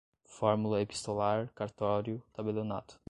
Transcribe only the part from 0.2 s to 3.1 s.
fórmula epistolar, cartório, tabelionato